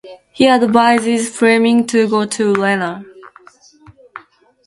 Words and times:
He 0.31 0.47
advises 0.47 1.29
Fleming 1.29 1.85
to 1.85 2.09
go 2.09 2.25
to 2.25 2.53
Lena. 2.53 3.05